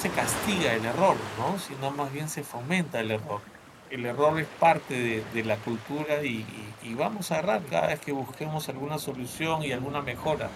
Se 0.00 0.08
castiga 0.10 0.72
el 0.74 0.84
error, 0.84 1.16
¿no? 1.38 1.58
Sino 1.58 1.90
más 1.90 2.12
bien 2.12 2.28
se 2.28 2.42
fomenta 2.42 3.00
el 3.00 3.10
error. 3.10 3.40
El 3.90 4.06
error 4.06 4.38
es 4.40 4.46
parte 4.46 5.22
de, 5.34 5.44
la 5.44 5.56
cultura 5.56 6.22
y- 6.22 6.46
y 6.82 6.94
vamos 6.94 7.30
a 7.32 7.38
errar 7.40 7.62
cada 7.68 7.88
vez 7.88 8.00
que 8.00 8.12
busquemos 8.12 8.68
alguna 8.68 8.98
solución 8.98 9.62
y 9.62 9.72
alguna 9.72 10.00
mejora. 10.00 10.48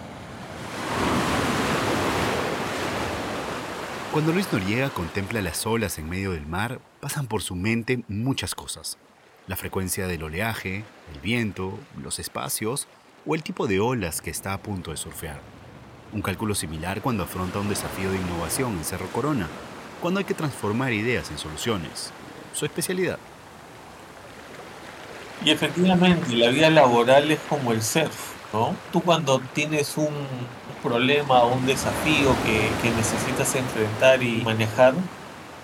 Cuando 4.11 4.31
Luis 4.31 4.51
Noriega 4.53 4.89
contempla 4.89 5.41
las 5.41 5.65
olas 5.65 5.99
en 5.99 6.09
medio 6.09 6.31
del 6.31 6.45
mar, 6.47 6.79
pasan 7.01 7.27
por 7.27 7.41
su 7.41 7.55
mente 7.55 8.03
muchas 8.07 8.55
cosas. 8.55 8.97
La 9.47 9.57
frecuencia 9.57 10.07
del 10.07 10.23
oleaje, 10.23 10.83
el 11.13 11.19
viento, 11.19 11.77
los 12.01 12.17
espacios 12.19 12.87
o 13.25 13.35
el 13.35 13.43
tipo 13.43 13.67
de 13.67 13.81
olas 13.81 14.21
que 14.21 14.29
está 14.29 14.53
a 14.53 14.59
punto 14.59 14.91
de 14.91 14.97
surfear. 14.97 15.39
Un 16.15 16.21
cálculo 16.21 16.55
similar 16.55 17.01
cuando 17.01 17.23
afronta 17.23 17.59
un 17.59 17.67
desafío 17.67 18.09
de 18.09 18.15
innovación 18.15 18.77
en 18.77 18.85
Cerro 18.85 19.07
Corona, 19.07 19.49
cuando 20.01 20.19
hay 20.19 20.23
que 20.23 20.33
transformar 20.33 20.93
ideas 20.93 21.29
en 21.29 21.37
soluciones. 21.37 22.13
Su 22.53 22.63
especialidad. 22.63 23.19
Y 25.43 25.49
efectivamente, 25.49 26.33
la 26.37 26.51
vida 26.51 26.69
laboral 26.69 27.29
es 27.31 27.39
como 27.49 27.73
el 27.73 27.81
surf, 27.81 28.31
¿no? 28.53 28.73
Tú 28.93 29.01
cuando 29.01 29.41
tienes 29.53 29.97
un 29.97 30.13
problema 30.81 31.43
o 31.43 31.53
un 31.53 31.65
desafío 31.65 32.33
que, 32.45 32.69
que 32.81 32.95
necesitas 32.95 33.53
enfrentar 33.55 34.23
y 34.23 34.41
manejar, 34.41 34.93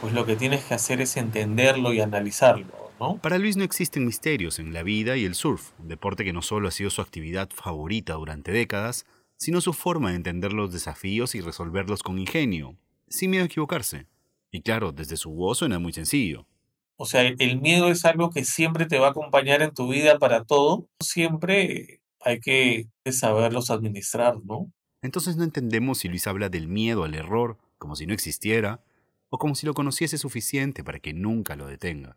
pues 0.02 0.12
lo 0.12 0.26
que 0.26 0.36
tienes 0.36 0.66
que 0.66 0.74
hacer 0.74 1.00
es 1.00 1.16
entenderlo 1.16 1.94
y 1.94 2.02
analizarlo, 2.02 2.92
¿no? 3.00 3.16
Para 3.20 3.38
Luis 3.38 3.56
no 3.56 3.64
existen 3.64 4.06
misterios 4.06 4.60
en 4.60 4.74
la 4.74 4.84
vida 4.84 5.16
y 5.16 5.24
el 5.24 5.36
surf, 5.36 5.70
un 5.80 5.88
deporte 5.88 6.26
que 6.26 6.34
no 6.34 6.42
solo 6.42 6.68
ha 6.68 6.72
sido 6.72 6.90
su 6.90 7.02
actividad 7.02 7.50
favorita 7.52 8.16
durante 8.16 8.52
décadas, 8.52 9.06
sino 9.42 9.60
su 9.60 9.74
forma 9.74 10.12
de 10.12 10.18
entender 10.18 10.54
los 10.54 10.72
desafíos 10.72 11.34
y 11.34 11.42
resolverlos 11.42 12.04
con 12.04 12.20
ingenio, 12.20 12.78
sin 13.10 13.32
miedo 13.32 13.42
a 13.42 13.48
equivocarse. 13.48 14.06
Y 14.52 14.62
claro, 14.62 14.92
desde 14.92 15.18
su 15.18 15.32
voz 15.32 15.58
suena 15.58 15.80
muy 15.80 15.94
sencillo. 15.94 16.46
O 16.96 17.08
sea, 17.08 17.24
el 17.24 17.60
miedo 17.60 17.90
es 17.90 18.06
algo 18.06 18.30
que 18.30 18.46
siempre 18.46 18.86
te 18.86 19.00
va 19.00 19.08
a 19.08 19.10
acompañar 19.10 19.64
en 19.64 19.74
tu 19.74 19.88
vida 19.88 20.20
para 20.20 20.44
todo. 20.44 20.88
Siempre 21.00 22.02
hay 22.20 22.40
que 22.40 22.86
saberlos 23.12 23.72
administrar, 23.72 24.36
¿no? 24.44 24.72
Entonces 25.02 25.38
no 25.38 25.44
entendemos 25.44 25.98
si 25.98 26.08
Luis 26.08 26.28
habla 26.28 26.50
del 26.50 26.68
miedo 26.68 27.04
al 27.04 27.16
error 27.16 27.58
como 27.80 27.96
si 27.96 28.06
no 28.06 28.14
existiera, 28.14 28.84
o 29.32 29.40
como 29.40 29.56
si 29.56 29.66
lo 29.66 29.74
conociese 29.74 30.20
suficiente 30.20 30.84
para 30.84 31.00
que 31.00 31.14
nunca 31.14 31.56
lo 31.56 31.66
detenga. 31.66 32.16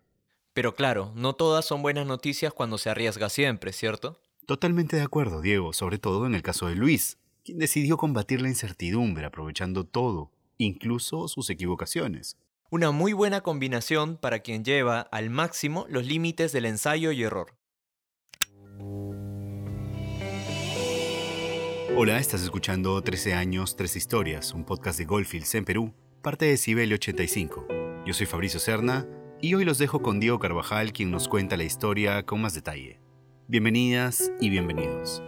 Pero 0.53 0.75
claro, 0.75 1.11
no 1.17 1.33
todas 1.33 1.65
son 1.65 1.81
buenas 1.81 2.07
noticias 2.07 2.53
cuando 2.53 2.77
se 2.77 2.91
arriesga 2.91 3.31
siempre, 3.31 3.73
¿cierto? 3.73 4.21
Totalmente 4.47 4.97
de 4.97 5.03
acuerdo, 5.03 5.41
Diego, 5.41 5.73
sobre 5.73 5.99
todo 5.99 6.27
en 6.27 6.35
el 6.35 6.43
caso 6.43 6.67
de 6.67 6.75
Luis, 6.75 7.17
quien 7.45 7.59
decidió 7.59 7.97
combatir 7.97 8.43
la 8.43 8.49
incertidumbre 8.49 9.25
aprovechando 9.25 9.85
todo, 9.85 10.33
incluso 10.59 11.29
sus 11.29 11.49
equivocaciones. 11.49 12.37
Una 12.69 12.91
muy 12.91 13.15
buena 13.15 13.41
combinación 13.41 14.19
para 14.19 14.41
quien 14.41 14.63
lleva 14.63 15.01
al 15.01 15.31
máximo 15.31 15.87
los 15.89 16.05
límites 16.07 16.53
del 16.53 16.67
ensayo 16.67 17.11
y 17.13 17.23
error. 17.23 17.57
Hola, 21.97 22.19
estás 22.19 22.43
escuchando 22.43 23.01
13 23.01 23.33
años, 23.33 23.77
3 23.77 23.97
historias, 23.97 24.53
un 24.53 24.65
podcast 24.65 24.99
de 24.99 25.07
Goldfields 25.07 25.55
en 25.55 25.65
Perú, 25.65 25.95
parte 26.21 26.45
de 26.45 26.59
Sibelio 26.59 26.97
85. 26.97 27.67
Yo 28.05 28.13
soy 28.13 28.27
Fabricio 28.27 28.61
Serna 28.61 29.07
y 29.41 29.55
hoy 29.55 29.65
los 29.65 29.79
dejo 29.79 30.03
con 30.03 30.21
Diego 30.21 30.39
Carvajal, 30.39 30.93
quien 30.93 31.11
nos 31.11 31.29
cuenta 31.29 31.57
la 31.57 31.65
historia 31.65 32.27
con 32.27 32.43
más 32.43 32.53
detalle. 32.53 33.04
Bienvenidas 33.47 34.33
y 34.41 34.49
bienvenidos. 34.49 35.23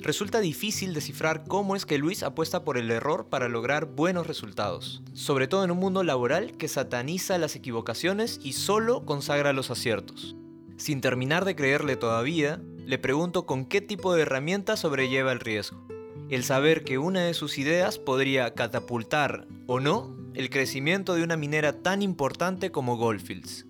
Resulta 0.00 0.40
difícil 0.40 0.92
descifrar 0.92 1.44
cómo 1.46 1.76
es 1.76 1.86
que 1.86 1.98
Luis 1.98 2.24
apuesta 2.24 2.64
por 2.64 2.76
el 2.78 2.90
error 2.90 3.28
para 3.28 3.48
lograr 3.48 3.86
buenos 3.86 4.26
resultados, 4.26 5.04
sobre 5.12 5.46
todo 5.46 5.62
en 5.62 5.70
un 5.70 5.78
mundo 5.78 6.02
laboral 6.02 6.56
que 6.56 6.66
sataniza 6.66 7.38
las 7.38 7.54
equivocaciones 7.54 8.40
y 8.42 8.54
solo 8.54 9.06
consagra 9.06 9.52
los 9.52 9.70
aciertos. 9.70 10.34
Sin 10.78 11.00
terminar 11.00 11.44
de 11.44 11.54
creerle 11.54 11.94
todavía, 11.94 12.60
le 12.86 12.98
pregunto 12.98 13.46
con 13.46 13.66
qué 13.66 13.80
tipo 13.80 14.14
de 14.14 14.22
herramienta 14.22 14.76
sobrelleva 14.76 15.30
el 15.30 15.38
riesgo. 15.38 15.83
El 16.30 16.42
saber 16.42 16.84
que 16.84 16.98
una 16.98 17.20
de 17.24 17.34
sus 17.34 17.58
ideas 17.58 17.98
podría 17.98 18.54
catapultar, 18.54 19.46
o 19.66 19.78
no, 19.78 20.16
el 20.34 20.48
crecimiento 20.48 21.14
de 21.14 21.22
una 21.22 21.36
minera 21.36 21.82
tan 21.82 22.00
importante 22.00 22.70
como 22.70 22.96
Goldfields. 22.96 23.66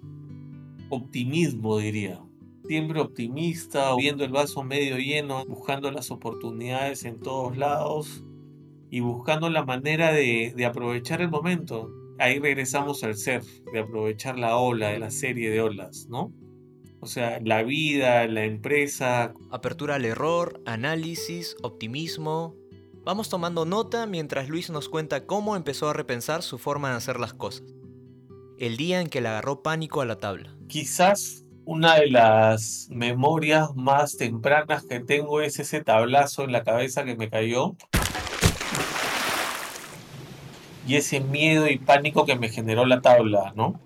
Optimismo, 0.89 1.79
diría. 1.79 2.23
Siempre 2.67 3.01
optimista, 3.01 3.95
viendo 3.97 4.25
el 4.25 4.31
vaso 4.31 4.63
medio 4.63 4.97
lleno, 4.99 5.45
buscando 5.47 5.91
las 5.91 6.11
oportunidades 6.11 7.05
en 7.05 7.19
todos 7.19 7.57
lados 7.59 8.25
y 8.89 9.01
buscando 9.01 9.51
la 9.51 9.65
manera 9.65 10.13
de, 10.13 10.55
de 10.57 10.65
aprovechar 10.65 11.21
el 11.21 11.29
momento. 11.29 11.91
Ahí 12.19 12.39
regresamos 12.39 13.03
al 13.03 13.17
surf, 13.17 13.47
de 13.73 13.81
aprovechar 13.81 14.39
la 14.39 14.57
ola, 14.57 14.91
de 14.91 15.01
la 15.01 15.11
serie 15.11 15.51
de 15.51 15.61
olas, 15.61 16.07
¿no? 16.09 16.33
O 17.05 17.07
sea, 17.07 17.39
la 17.45 17.63
vida, 17.63 18.27
la 18.29 18.45
empresa, 18.45 19.35
Apertura 19.51 19.97
al 19.97 20.07
error, 20.07 20.63
análisis, 20.65 21.55
optimismo. 21.61 22.57
Vamos 23.05 23.29
tomando 23.29 23.67
nota 23.67 24.07
mientras 24.07 24.49
Luis 24.49 24.71
nos 24.71 24.89
cuenta 24.89 25.27
cómo 25.27 25.55
empezó 25.55 25.91
a 25.91 25.93
repensar 25.93 26.43
su 26.43 26.57
forma 26.57 26.89
de 26.89 26.97
hacer 26.97 27.21
las 27.21 27.35
cosas. 27.35 27.67
El 28.59 28.79
día 28.79 29.03
en 29.03 29.11
que 29.11 29.21
le 29.21 29.29
agarró 29.29 29.63
pánico 29.63 30.01
a 30.01 30.07
la 30.07 30.17
tabla. 30.17 30.57
Quizás 30.67 31.45
una 31.67 31.97
de 31.97 32.11
las 32.11 32.89
memorias 32.91 33.77
más 33.77 34.17
tempranas 34.17 34.87
que 34.87 35.01
tengo 35.01 35.43
es 35.43 35.59
ese 35.59 35.85
tablazo 35.85 36.45
en 36.45 36.53
la 36.53 36.65
cabeza 36.65 37.05
que 37.05 37.17
me 37.17 37.29
cayó. 37.29 37.77
Y 40.89 40.97
ese 40.97 41.21
miedo 41.21 41.69
y 41.69 41.77
pánico 41.77 42.25
que 42.25 42.39
me 42.39 42.49
generó 42.49 42.87
la 42.87 43.03
tabla, 43.03 43.53
¿no? 43.55 43.79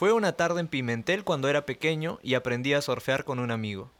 Fue 0.00 0.14
una 0.14 0.32
tarde 0.32 0.60
en 0.60 0.68
Pimentel 0.68 1.24
cuando 1.24 1.50
era 1.50 1.66
pequeño 1.66 2.20
y 2.22 2.32
aprendí 2.32 2.72
a 2.72 2.80
surfear 2.80 3.24
con 3.24 3.38
un 3.38 3.50
amigo. 3.50 3.90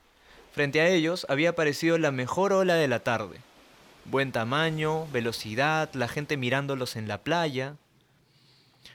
Frente 0.50 0.80
a 0.80 0.88
ellos 0.88 1.26
había 1.28 1.50
aparecido 1.50 1.98
la 1.98 2.10
mejor 2.10 2.54
ola 2.54 2.76
de 2.76 2.88
la 2.88 3.00
tarde. 3.00 3.36
Buen 4.06 4.32
tamaño, 4.32 5.06
velocidad, 5.08 5.90
la 5.92 6.08
gente 6.08 6.38
mirándolos 6.38 6.96
en 6.96 7.06
la 7.06 7.22
playa. 7.22 7.76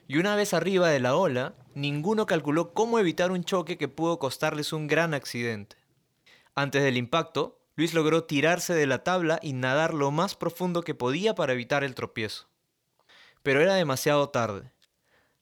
Y 0.07 0.17
una 0.17 0.35
vez 0.35 0.55
arriba 0.55 0.89
de 0.89 0.99
la 0.99 1.15
ola, 1.15 1.53
ninguno 1.75 2.25
calculó 2.25 2.73
cómo 2.73 2.97
evitar 2.97 3.29
un 3.29 3.43
choque 3.43 3.77
que 3.77 3.87
pudo 3.87 4.17
costarles 4.17 4.73
un 4.73 4.87
gran 4.87 5.13
accidente. 5.13 5.77
Antes 6.55 6.81
del 6.81 6.97
impacto, 6.97 7.59
Luis 7.75 7.93
logró 7.93 8.23
tirarse 8.23 8.73
de 8.73 8.87
la 8.87 9.03
tabla 9.03 9.37
y 9.43 9.53
nadar 9.53 9.93
lo 9.93 10.09
más 10.09 10.33
profundo 10.33 10.81
que 10.81 10.95
podía 10.95 11.35
para 11.35 11.53
evitar 11.53 11.83
el 11.83 11.93
tropiezo. 11.93 12.47
Pero 13.43 13.61
era 13.61 13.75
demasiado 13.75 14.29
tarde. 14.29 14.71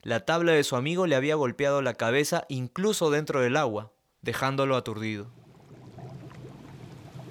La 0.03 0.25
tabla 0.25 0.51
de 0.51 0.65
su 0.65 0.75
amigo 0.75 1.07
le 1.07 1.15
había 1.15 1.35
golpeado 1.35 1.81
la 1.81 1.93
cabeza 1.93 2.43
incluso 2.49 3.09
dentro 3.09 3.39
del 3.39 3.55
agua, 3.55 3.91
dejándolo 4.21 4.75
aturdido. 4.75 5.27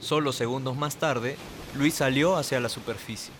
Solo 0.00 0.32
segundos 0.32 0.74
más 0.74 0.96
tarde, 0.96 1.36
Luis 1.76 1.94
salió 1.94 2.36
hacia 2.36 2.60
la 2.60 2.70
superficie. 2.70 3.32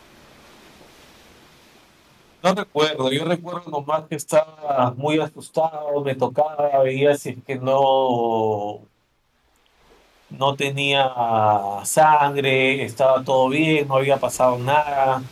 No 2.42 2.54
recuerdo, 2.54 3.10
yo 3.10 3.24
recuerdo 3.24 3.70
nomás 3.70 4.04
que 4.06 4.16
estaba 4.16 4.92
muy 4.98 5.18
asustado, 5.18 6.02
me 6.04 6.14
tocaba, 6.14 6.82
veía 6.82 7.16
si 7.16 7.30
es 7.30 7.36
que 7.46 7.56
no, 7.56 8.80
no 10.28 10.56
tenía 10.56 11.10
sangre, 11.84 12.84
estaba 12.84 13.24
todo 13.24 13.48
bien, 13.48 13.88
no 13.88 13.96
había 13.96 14.18
pasado 14.18 14.58
nada. 14.58 15.22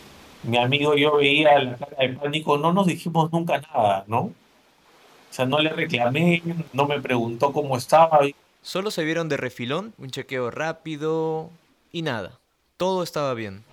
Mi 0.43 0.57
amigo 0.57 0.95
yo 0.95 1.17
veía 1.17 1.59
la 1.59 1.77
cara 1.77 1.97
de 1.99 2.09
pánico, 2.09 2.57
no 2.57 2.73
nos 2.73 2.87
dijimos 2.87 3.31
nunca 3.31 3.61
nada, 3.61 4.03
¿no? 4.07 4.19
O 4.19 5.33
sea, 5.33 5.45
no 5.45 5.59
le 5.59 5.69
reclamé, 5.69 6.41
no 6.73 6.85
me 6.85 6.99
preguntó 6.99 7.53
cómo 7.53 7.77
estaba. 7.77 8.21
Solo 8.61 8.91
se 8.91 9.03
vieron 9.03 9.29
de 9.29 9.37
refilón, 9.37 9.93
un 9.97 10.09
chequeo 10.09 10.51
rápido 10.51 11.49
y 11.91 12.01
nada. 12.01 12.39
Todo 12.77 13.03
estaba 13.03 13.33
bien. 13.33 13.63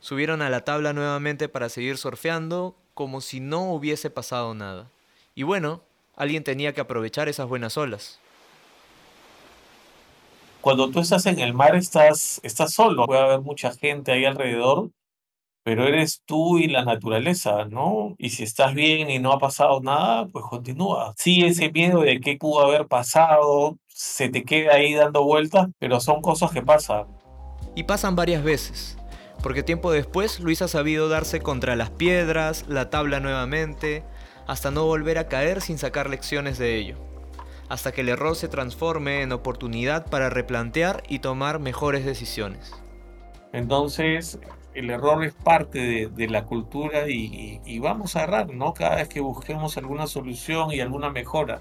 Subieron 0.00 0.42
a 0.42 0.50
la 0.50 0.64
tabla 0.64 0.92
nuevamente 0.92 1.48
para 1.48 1.68
seguir 1.68 1.96
surfeando 1.96 2.74
como 2.94 3.20
si 3.20 3.40
no 3.40 3.72
hubiese 3.72 4.10
pasado 4.10 4.54
nada. 4.54 4.90
Y 5.34 5.42
bueno, 5.42 5.80
alguien 6.16 6.44
tenía 6.44 6.74
que 6.74 6.80
aprovechar 6.80 7.28
esas 7.28 7.48
buenas 7.48 7.76
olas. 7.76 8.18
Cuando 10.60 10.90
tú 10.90 11.00
estás 11.00 11.24
en 11.26 11.38
el 11.38 11.54
mar 11.54 11.74
estás, 11.74 12.40
estás 12.42 12.74
solo, 12.74 13.06
puede 13.06 13.20
haber 13.20 13.40
mucha 13.40 13.72
gente 13.72 14.12
ahí 14.12 14.26
alrededor, 14.26 14.90
pero 15.62 15.86
eres 15.86 16.22
tú 16.24 16.58
y 16.58 16.68
la 16.68 16.84
naturaleza, 16.84 17.64
¿no? 17.66 18.14
Y 18.18 18.30
si 18.30 18.44
estás 18.44 18.74
bien 18.74 19.10
y 19.10 19.18
no 19.18 19.32
ha 19.32 19.38
pasado 19.38 19.80
nada, 19.80 20.26
pues 20.28 20.44
continúa. 20.48 21.14
Sí, 21.16 21.44
ese 21.44 21.70
miedo 21.70 22.00
de 22.00 22.20
qué 22.20 22.36
pudo 22.36 22.60
haber 22.60 22.86
pasado, 22.86 23.78
se 23.88 24.28
te 24.30 24.44
queda 24.44 24.74
ahí 24.74 24.94
dando 24.94 25.24
vueltas, 25.24 25.68
pero 25.78 26.00
son 26.00 26.22
cosas 26.22 26.50
que 26.50 26.62
pasan. 26.62 27.06
Y 27.74 27.84
pasan 27.84 28.16
varias 28.16 28.42
veces, 28.42 28.96
porque 29.42 29.62
tiempo 29.62 29.92
después 29.92 30.40
Luis 30.40 30.62
ha 30.62 30.68
sabido 30.68 31.08
darse 31.08 31.40
contra 31.40 31.76
las 31.76 31.90
piedras, 31.90 32.64
la 32.68 32.90
tabla 32.90 33.20
nuevamente, 33.20 34.02
hasta 34.46 34.70
no 34.70 34.86
volver 34.86 35.18
a 35.18 35.28
caer 35.28 35.60
sin 35.60 35.78
sacar 35.78 36.08
lecciones 36.08 36.58
de 36.58 36.76
ello, 36.76 36.96
hasta 37.68 37.92
que 37.92 38.00
el 38.00 38.08
error 38.08 38.34
se 38.34 38.48
transforme 38.48 39.22
en 39.22 39.32
oportunidad 39.32 40.06
para 40.06 40.30
replantear 40.30 41.02
y 41.08 41.20
tomar 41.20 41.60
mejores 41.60 42.04
decisiones. 42.04 42.72
Entonces, 43.52 44.38
el 44.74 44.90
error 44.90 45.24
es 45.24 45.34
parte 45.34 46.08
de, 46.08 46.28
la 46.28 46.44
cultura 46.44 47.08
y, 47.08 47.60
y, 47.64 47.78
vamos 47.78 48.16
a 48.16 48.22
errar, 48.22 48.52
¿no? 48.54 48.72
Cada 48.74 48.96
vez 48.96 49.08
que 49.08 49.20
busquemos 49.20 49.76
alguna 49.76 50.06
solución 50.06 50.72
y 50.72 50.80
alguna 50.80 51.10
mejora. 51.10 51.60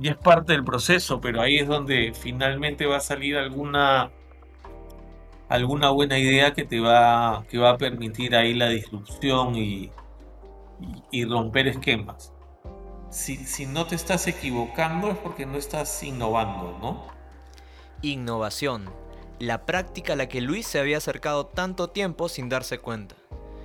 Y 0.00 0.08
es 0.08 0.16
parte 0.16 0.52
del 0.52 0.64
proceso, 0.64 1.20
pero 1.20 1.42
ahí 1.42 1.58
es 1.58 1.68
donde 1.68 2.12
finalmente 2.14 2.86
va 2.86 2.96
a 2.98 3.00
salir 3.00 3.36
alguna 3.36 4.10
alguna 5.48 5.90
buena 5.90 6.16
idea 6.16 6.54
que 6.54 6.64
te 6.64 6.78
va, 6.78 7.44
que 7.50 7.58
va 7.58 7.70
a 7.70 7.76
permitir 7.76 8.36
ahí 8.36 8.54
la 8.54 8.68
disrupción 8.68 9.56
y, 9.56 9.90
y, 10.80 11.02
y 11.10 11.24
romper 11.24 11.66
esquemas. 11.66 12.32
Si, 13.10 13.36
si, 13.36 13.66
no 13.66 13.86
te 13.86 13.96
estás 13.96 14.28
equivocando 14.28 15.10
es 15.10 15.16
porque 15.18 15.46
no 15.46 15.58
estás 15.58 16.02
innovando, 16.04 16.78
¿no? 16.80 17.04
Innovación, 18.02 18.88
la 19.40 19.64
práctica 19.64 20.12
a 20.12 20.16
la 20.16 20.28
que 20.28 20.42
Luis 20.42 20.66
se 20.66 20.78
había 20.78 20.98
acercado 20.98 21.46
tanto 21.46 21.88
tiempo 21.88 22.28
sin 22.28 22.50
darse 22.50 22.76
cuenta, 22.76 23.16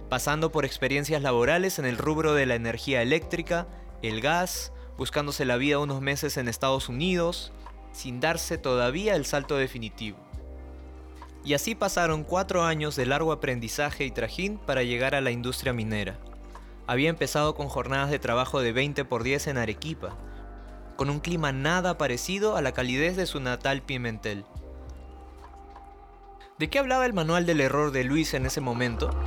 pasando 0.10 0.50
por 0.50 0.63
experiencias 0.63 1.22
laborales 1.22 1.80
en 1.80 1.86
el 1.86 1.98
rubro 1.98 2.33
de 2.33 2.45
la 2.45 2.56
energía 2.56 3.01
eléctrica, 3.01 3.68
el 4.01 4.22
gas, 4.22 4.72
buscándose 4.98 5.44
la 5.44 5.57
vida 5.57 5.80
unos 5.80 6.00
meses 6.00 6.38
en 6.38 6.48
Estados 6.48 6.88
Unidos, 6.88 7.51
sin 7.92 8.22
darse 8.22 8.57
todavía 8.57 9.16
el 9.16 9.25
salto 9.25 9.57
definitivo. 9.57 10.18
Y 11.44 11.56
así 11.56 11.75
pasaron 11.75 12.24
cuatro 12.24 12.63
años 12.63 12.95
de 12.95 13.06
largo 13.06 13.33
aprendizaje 13.33 14.06
y 14.06 14.12
trajín 14.12 14.57
para 14.57 14.83
llegar 14.83 15.13
a 15.13 15.19
la 15.19 15.31
industria 15.31 15.74
minera. 15.74 16.18
Había 16.88 17.10
empezado 17.10 17.54
con 17.54 17.68
jornadas 17.68 18.12
de 18.12 18.19
trabajo 18.19 18.62
de 18.62 18.72
20 18.72 19.04
por 19.04 19.24
10 19.24 19.48
en 19.48 19.57
Arequipa, 19.57 20.16
con 20.95 21.10
un 21.10 21.19
clima 21.19 21.51
nada 21.51 21.98
parecido 21.98 22.56
a 22.56 22.62
la 22.62 22.72
calidez 22.72 23.18
de 23.18 23.25
su 23.25 23.42
natal 23.42 23.81
Pimentel. 23.81 24.45
¿De 26.57 26.69
qué 26.69 26.80
hablaba 26.80 27.06
el 27.06 27.13
manual 27.13 27.46
del 27.46 27.62
error 27.62 27.92
de 27.92 28.04
Luis 28.04 28.34
en 28.34 28.46
ese 28.46 28.60
momento? 28.62 29.18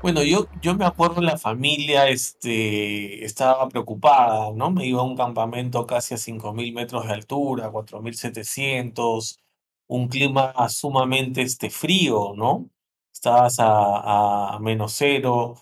Bueno, 0.00 0.24
yo, 0.24 0.48
yo 0.60 0.74
me 0.74 0.84
acuerdo 0.84 1.20
la 1.20 1.38
familia 1.38 2.08
este, 2.08 3.24
estaba 3.24 3.68
preocupada, 3.68 4.50
¿no? 4.52 4.72
Me 4.72 4.84
iba 4.86 5.00
a 5.00 5.04
un 5.04 5.16
campamento 5.16 5.86
casi 5.86 6.14
a 6.14 6.16
5.000 6.18 6.74
metros 6.74 7.06
de 7.06 7.12
altura, 7.12 7.70
4.700, 7.70 9.38
un 9.86 10.08
clima 10.08 10.52
sumamente 10.68 11.42
este, 11.42 11.70
frío, 11.70 12.34
¿no? 12.36 12.68
Estabas 13.12 13.60
a, 13.60 14.54
a 14.56 14.58
menos 14.58 14.92
cero. 14.94 15.54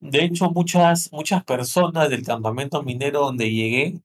De 0.00 0.24
hecho, 0.24 0.50
muchas, 0.50 1.10
muchas 1.12 1.44
personas 1.44 2.10
del 2.10 2.24
campamento 2.24 2.82
minero 2.82 3.20
donde 3.22 3.52
llegué 3.52 4.00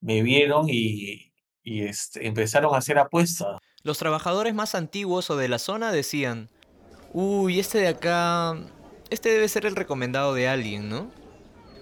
me 0.00 0.22
vieron 0.22 0.66
y, 0.70 1.27
y 1.68 1.82
este, 1.82 2.26
empezaron 2.26 2.74
a 2.74 2.78
hacer 2.78 2.98
apuestas. 2.98 3.58
Los 3.82 3.98
trabajadores 3.98 4.54
más 4.54 4.74
antiguos 4.74 5.28
o 5.28 5.36
de 5.36 5.48
la 5.48 5.58
zona 5.58 5.92
decían, 5.92 6.48
uy, 7.12 7.60
este 7.60 7.78
de 7.78 7.88
acá 7.88 8.56
este 9.10 9.28
debe 9.28 9.48
ser 9.48 9.66
el 9.66 9.76
recomendado 9.76 10.32
de 10.32 10.48
alguien, 10.48 10.88
¿no? 10.88 11.10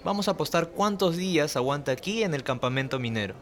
Vamos 0.04 0.26
a 0.28 0.32
apostar 0.32 0.70
cuántos 0.70 1.16
días 1.16 1.56
aguanta 1.56 1.92
aquí 1.92 2.24
en 2.24 2.34
el 2.34 2.42
campamento 2.42 2.98
minero. 2.98 3.34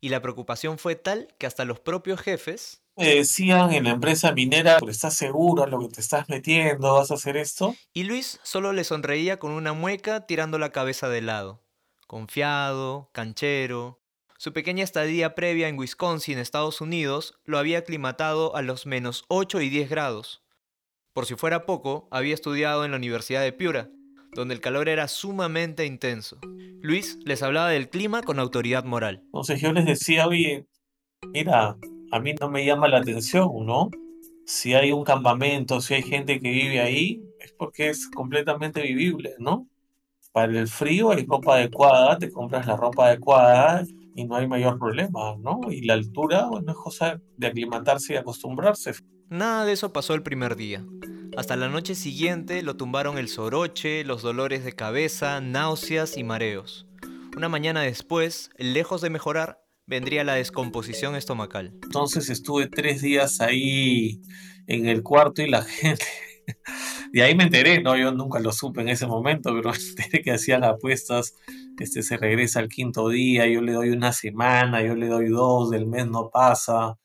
Y 0.00 0.10
la 0.10 0.20
preocupación 0.20 0.78
fue 0.78 0.94
tal 0.96 1.28
que 1.38 1.46
hasta 1.46 1.64
los 1.64 1.80
propios 1.80 2.20
jefes... 2.20 2.82
Me 2.96 3.16
decían 3.16 3.72
en 3.72 3.84
la 3.84 3.90
empresa 3.90 4.32
minera, 4.32 4.78
¿estás 4.88 5.14
seguro 5.14 5.64
en 5.64 5.70
lo 5.70 5.80
que 5.80 5.88
te 5.88 6.00
estás 6.00 6.28
metiendo? 6.28 6.94
¿Vas 6.94 7.10
a 7.10 7.14
hacer 7.14 7.36
esto? 7.36 7.74
Y 7.92 8.04
Luis 8.04 8.40
solo 8.42 8.72
le 8.72 8.84
sonreía 8.84 9.38
con 9.38 9.52
una 9.52 9.74
mueca 9.74 10.26
tirando 10.26 10.58
la 10.58 10.72
cabeza 10.72 11.08
de 11.08 11.20
lado. 11.20 11.62
Confiado, 12.06 13.10
canchero. 13.12 14.00
Su 14.38 14.52
pequeña 14.52 14.84
estadía 14.84 15.34
previa 15.34 15.68
en 15.68 15.78
Wisconsin, 15.78 16.38
Estados 16.38 16.82
Unidos, 16.82 17.38
lo 17.44 17.58
había 17.58 17.78
aclimatado 17.78 18.54
a 18.54 18.60
los 18.60 18.84
menos 18.84 19.24
8 19.28 19.62
y 19.62 19.70
10 19.70 19.88
grados. 19.88 20.42
Por 21.14 21.24
si 21.24 21.36
fuera 21.36 21.64
poco, 21.64 22.06
había 22.10 22.34
estudiado 22.34 22.84
en 22.84 22.90
la 22.90 22.98
Universidad 22.98 23.42
de 23.42 23.54
Piura, 23.54 23.88
donde 24.32 24.52
el 24.52 24.60
calor 24.60 24.90
era 24.90 25.08
sumamente 25.08 25.86
intenso. 25.86 26.38
Luis 26.82 27.18
les 27.24 27.42
hablaba 27.42 27.70
del 27.70 27.88
clima 27.88 28.22
con 28.22 28.38
autoridad 28.38 28.84
moral. 28.84 29.22
Entonces 29.24 29.58
yo 29.58 29.72
les 29.72 29.86
decía, 29.86 30.26
oye, 30.26 30.66
mira, 31.32 31.78
a 32.12 32.20
mí 32.20 32.34
no 32.38 32.50
me 32.50 32.66
llama 32.66 32.88
la 32.88 32.98
atención, 32.98 33.48
¿no? 33.64 33.90
Si 34.44 34.74
hay 34.74 34.92
un 34.92 35.02
campamento, 35.02 35.80
si 35.80 35.94
hay 35.94 36.02
gente 36.02 36.38
que 36.40 36.50
vive 36.50 36.80
ahí, 36.80 37.22
es 37.40 37.52
porque 37.52 37.88
es 37.88 38.06
completamente 38.10 38.82
vivible, 38.82 39.34
¿no? 39.38 39.66
Para 40.30 40.52
el 40.52 40.68
frío 40.68 41.12
hay 41.12 41.24
ropa 41.24 41.54
adecuada, 41.54 42.18
te 42.18 42.30
compras 42.30 42.66
la 42.66 42.76
ropa 42.76 43.06
adecuada 43.06 43.82
y 44.16 44.24
no 44.24 44.36
hay 44.36 44.48
mayor 44.48 44.78
problema, 44.78 45.36
¿no? 45.38 45.60
Y 45.70 45.82
la 45.82 45.94
altura, 45.94 46.46
bueno, 46.46 46.72
es 46.72 46.78
cosa 46.78 47.20
de 47.36 47.46
aclimatarse 47.46 48.14
y 48.14 48.16
acostumbrarse. 48.16 48.92
Nada 49.28 49.64
de 49.64 49.72
eso 49.72 49.92
pasó 49.92 50.14
el 50.14 50.22
primer 50.22 50.56
día. 50.56 50.84
Hasta 51.36 51.54
la 51.54 51.68
noche 51.68 51.94
siguiente 51.94 52.62
lo 52.62 52.76
tumbaron 52.76 53.18
el 53.18 53.28
soroche, 53.28 54.04
los 54.04 54.22
dolores 54.22 54.64
de 54.64 54.72
cabeza, 54.72 55.40
náuseas 55.42 56.16
y 56.16 56.24
mareos. 56.24 56.86
Una 57.36 57.50
mañana 57.50 57.82
después, 57.82 58.50
lejos 58.56 59.02
de 59.02 59.10
mejorar, 59.10 59.60
vendría 59.86 60.24
la 60.24 60.34
descomposición 60.34 61.14
estomacal. 61.14 61.74
Entonces 61.82 62.30
estuve 62.30 62.68
tres 62.68 63.02
días 63.02 63.42
ahí 63.42 64.22
en 64.66 64.86
el 64.88 65.02
cuarto 65.02 65.42
y 65.42 65.50
la 65.50 65.62
gente... 65.62 66.04
Y 67.12 67.20
ahí 67.20 67.34
me 67.34 67.44
enteré, 67.44 67.82
no, 67.82 67.96
yo 67.96 68.12
nunca 68.12 68.38
lo 68.38 68.52
supe 68.52 68.80
en 68.80 68.88
ese 68.88 69.06
momento, 69.06 69.54
pero 69.54 69.70
me 69.70 69.76
enteré 69.76 70.22
que 70.22 70.32
hacían 70.32 70.64
apuestas, 70.64 71.34
este 71.84 72.02
se 72.02 72.16
regresa 72.16 72.60
al 72.60 72.68
quinto 72.68 73.08
día, 73.08 73.46
yo 73.46 73.60
le 73.60 73.72
doy 73.72 73.90
una 73.90 74.12
semana, 74.12 74.82
yo 74.82 74.94
le 74.94 75.08
doy 75.08 75.28
dos, 75.28 75.70
del 75.70 75.86
mes 75.86 76.06
no 76.06 76.30
pasa. 76.30 76.98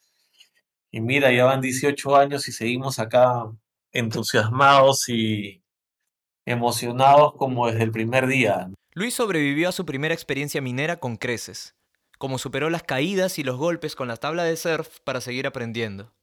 Y 0.91 1.01
mira, 1.01 1.31
ya 1.31 1.45
van 1.45 1.61
18 1.61 2.15
años 2.15 2.47
y 2.47 2.51
seguimos 2.51 2.99
acá 2.99 3.51
entusiasmados 3.91 5.07
y 5.09 5.63
emocionados 6.45 7.33
como 7.37 7.67
desde 7.67 7.83
el 7.83 7.91
primer 7.91 8.27
día. 8.27 8.69
Luis 8.93 9.13
sobrevivió 9.13 9.69
a 9.69 9.71
su 9.71 9.85
primera 9.85 10.13
experiencia 10.13 10.61
minera 10.61 10.99
con 10.99 11.15
creces, 11.15 11.75
como 12.17 12.37
superó 12.37 12.69
las 12.69 12.83
caídas 12.83 13.39
y 13.39 13.43
los 13.43 13.57
golpes 13.57 13.95
con 13.95 14.07
la 14.07 14.17
tabla 14.17 14.43
de 14.43 14.57
surf 14.57 14.99
para 15.03 15.21
seguir 15.21 15.47
aprendiendo. 15.47 16.13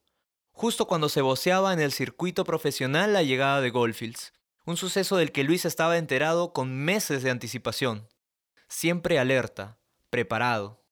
Justo 0.52 0.86
cuando 0.86 1.08
se 1.08 1.22
voceaba 1.22 1.72
en 1.72 1.80
el 1.80 1.92
circuito 1.92 2.44
profesional 2.44 3.12
la 3.12 3.22
llegada 3.22 3.60
de 3.60 3.70
Goldfields, 3.70 4.32
un 4.66 4.76
suceso 4.76 5.16
del 5.16 5.32
que 5.32 5.44
Luis 5.44 5.64
estaba 5.64 5.96
enterado 5.96 6.52
con 6.52 6.76
meses 6.76 7.22
de 7.22 7.30
anticipación. 7.30 8.06
Siempre 8.68 9.18
alerta, 9.18 9.78
preparado. 10.10 10.84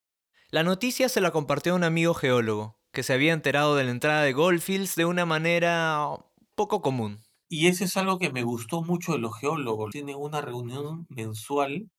La 0.50 0.62
noticia 0.62 1.09
se 1.09 1.21
la 1.21 1.30
compartió 1.30 1.75
un 1.75 1.85
amigo 1.85 2.14
geólogo, 2.14 2.78
que 2.90 3.02
se 3.02 3.12
había 3.12 3.35
enterado 3.35 3.76
de 3.76 3.85
la 3.85 3.90
entrada 3.90 4.23
de 4.23 4.33
Goldfields 4.33 4.97
de 4.97 5.04
una 5.04 5.26
manera 5.26 6.09
poco 6.54 6.80
común. 6.80 7.21
Y 7.49 7.68
eso 7.68 7.85
es 7.85 7.97
algo 7.97 8.18
que 8.18 8.33
me 8.33 8.42
gustó 8.42 8.83
mucho 8.83 9.12
de 9.12 9.18
los 9.18 9.38
geólogos. 9.38 9.90
Tienen 9.92 10.16
una 10.16 10.40
reunión 10.40 11.06
mensual 11.11 11.90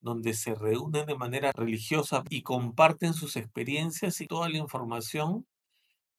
donde 0.00 0.34
se 0.34 0.54
reúnen 0.54 1.06
de 1.06 1.16
manera 1.16 1.52
religiosa 1.52 2.24
y 2.28 2.42
comparten 2.42 3.14
sus 3.14 3.36
experiencias 3.36 4.20
y 4.20 4.26
toda 4.26 4.48
la 4.48 4.58
información 4.58 5.46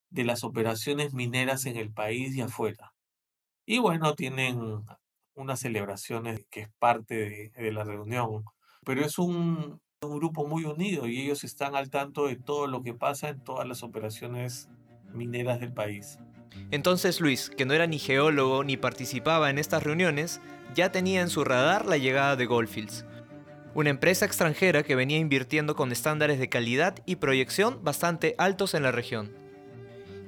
de 0.10 0.26
las 0.26 0.44
operaciones 0.44 1.14
mineras 1.14 1.66
en 1.66 1.78
el 1.78 1.92
país 1.92 2.36
y 2.36 2.42
afuera. 2.42 2.94
Y 3.66 3.80
bueno, 3.80 4.16
tienen 4.16 4.86
unas 5.36 5.60
celebraciones 5.60 6.46
que 6.50 6.62
es 6.62 6.70
parte 6.80 7.52
de 7.56 7.72
la 7.72 7.84
reunión, 7.84 8.46
pero 8.86 9.06
es 9.06 9.18
un, 9.20 9.80
un 10.02 10.18
grupo 10.18 10.48
muy 10.48 10.66
unido 10.66 11.08
y 11.08 11.22
ellos 11.22 11.44
están 11.44 11.76
al 11.76 11.90
tanto 11.90 12.28
de 12.28 12.36
todo 12.36 12.68
lo 12.68 12.82
que 12.82 12.94
pasa 12.94 13.30
en 13.30 13.44
todas 13.44 13.68
las 13.68 13.84
operaciones 13.84 14.70
mineras 15.14 15.60
del 15.60 15.74
país. 15.74 16.18
Entonces 16.72 17.22
Luis, 17.22 17.50
que 17.50 17.66
no 17.66 17.74
era 17.74 17.88
ni 17.88 18.00
geólogo 18.00 18.64
ni 18.64 18.78
participaba 18.78 19.50
en 19.50 19.58
estas 19.58 19.84
reuniones, 19.84 20.42
ya 20.74 20.92
tenía 20.92 21.22
en 21.22 21.30
su 21.30 21.44
radar 21.44 21.86
la 21.86 21.98
llegada 21.98 22.36
de 22.36 22.46
Goldfields, 22.46 23.06
una 23.74 23.90
empresa 23.90 24.26
extranjera 24.26 24.84
que 24.84 24.96
venía 24.96 25.18
invirtiendo 25.18 25.76
con 25.76 25.92
estándares 25.92 26.40
de 26.40 26.50
calidad 26.50 26.96
y 27.06 27.18
proyección 27.18 27.84
bastante 27.84 28.36
altos 28.38 28.74
en 28.74 28.84
la 28.84 28.92
región. 28.92 29.32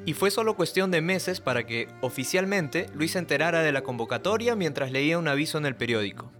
Y 0.05 0.13
fue 0.13 0.31
solo 0.31 0.55
cuestión 0.55 0.91
de 0.91 1.01
meses 1.01 1.39
para 1.39 1.65
que, 1.65 1.87
oficialmente, 2.01 2.89
Luis 2.93 3.11
se 3.11 3.19
enterara 3.19 3.61
de 3.61 3.71
la 3.71 3.83
convocatoria 3.83 4.55
mientras 4.55 4.91
leía 4.91 5.17
un 5.17 5.29
aviso 5.29 5.57
en 5.57 5.65
el 5.65 5.75
periódico. 5.75 6.31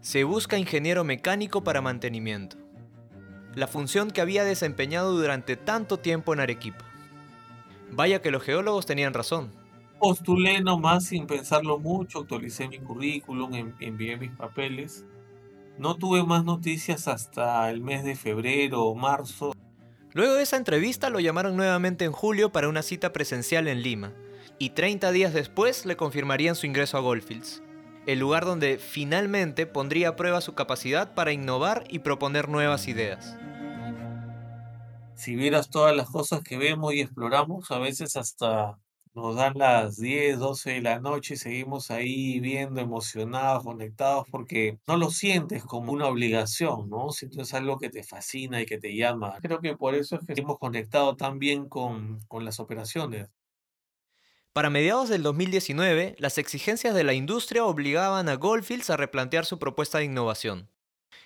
Se 0.00 0.24
busca 0.24 0.58
ingeniero 0.58 1.04
mecánico 1.04 1.64
para 1.64 1.80
mantenimiento. 1.80 2.56
La 3.54 3.66
función 3.66 4.10
que 4.10 4.20
había 4.20 4.44
desempeñado 4.44 5.12
durante 5.16 5.56
tanto 5.56 5.98
tiempo 5.98 6.32
en 6.32 6.40
Arequipa. 6.40 6.84
Vaya 7.90 8.20
que 8.22 8.30
los 8.30 8.42
geólogos 8.42 8.86
tenían 8.86 9.14
razón. 9.14 9.50
Postulé 9.98 10.60
nomás 10.60 11.06
sin 11.06 11.26
pensarlo 11.26 11.78
mucho, 11.78 12.20
actualicé 12.20 12.68
mi 12.68 12.78
currículum, 12.78 13.52
en- 13.54 13.74
envié 13.80 14.16
mis 14.16 14.30
papeles. 14.30 15.04
No 15.76 15.96
tuve 15.96 16.22
más 16.24 16.44
noticias 16.44 17.08
hasta 17.08 17.68
el 17.70 17.80
mes 17.80 18.04
de 18.04 18.14
febrero 18.14 18.84
o 18.84 18.94
marzo. 18.94 19.52
Luego 20.12 20.34
de 20.34 20.42
esa 20.42 20.56
entrevista 20.56 21.10
lo 21.10 21.18
llamaron 21.20 21.56
nuevamente 21.56 22.04
en 22.04 22.12
julio 22.12 22.50
para 22.52 22.68
una 22.68 22.82
cita 22.82 23.12
presencial 23.12 23.66
en 23.68 23.82
Lima, 23.82 24.12
y 24.58 24.70
30 24.70 25.10
días 25.12 25.32
después 25.34 25.84
le 25.86 25.96
confirmarían 25.96 26.54
su 26.54 26.66
ingreso 26.66 26.96
a 26.96 27.00
Goldfields, 27.00 27.62
el 28.08 28.20
lugar 28.20 28.46
donde 28.46 28.78
finalmente 28.78 29.66
pondría 29.66 30.08
a 30.08 30.16
prueba 30.16 30.40
su 30.40 30.54
capacidad 30.54 31.12
para 31.14 31.32
innovar 31.32 31.84
y 31.90 31.98
proponer 31.98 32.48
nuevas 32.48 32.88
ideas. 32.88 33.36
Si 35.14 35.36
vieras 35.36 35.68
todas 35.68 35.94
las 35.94 36.08
cosas 36.08 36.42
que 36.42 36.56
vemos 36.56 36.94
y 36.94 37.02
exploramos, 37.02 37.70
a 37.70 37.78
veces 37.78 38.16
hasta 38.16 38.78
nos 39.14 39.36
dan 39.36 39.58
las 39.58 39.98
10, 39.98 40.38
12 40.38 40.70
de 40.70 40.80
la 40.80 41.00
noche 41.00 41.34
y 41.34 41.36
seguimos 41.36 41.90
ahí 41.90 42.40
viendo, 42.40 42.80
emocionados, 42.80 43.64
conectados, 43.64 44.26
porque 44.30 44.78
no 44.86 44.96
lo 44.96 45.10
sientes 45.10 45.62
como 45.64 45.92
una 45.92 46.06
obligación, 46.06 46.88
¿no? 46.88 47.10
Sientes 47.10 47.52
algo 47.52 47.78
que 47.78 47.90
te 47.90 48.04
fascina 48.04 48.62
y 48.62 48.66
que 48.66 48.78
te 48.78 48.96
llama. 48.96 49.36
Creo 49.42 49.60
que 49.60 49.76
por 49.76 49.94
eso 49.94 50.16
es 50.16 50.26
que 50.26 50.40
hemos 50.40 50.58
conectado 50.58 51.14
tan 51.14 51.38
bien 51.38 51.68
con, 51.68 52.20
con 52.26 52.46
las 52.46 52.58
operaciones. 52.58 53.28
Para 54.58 54.70
mediados 54.70 55.08
del 55.08 55.22
2019, 55.22 56.16
las 56.18 56.36
exigencias 56.36 56.92
de 56.92 57.04
la 57.04 57.12
industria 57.12 57.64
obligaban 57.64 58.28
a 58.28 58.34
Goldfields 58.34 58.90
a 58.90 58.96
replantear 58.96 59.46
su 59.46 59.60
propuesta 59.60 59.98
de 59.98 60.06
innovación. 60.06 60.68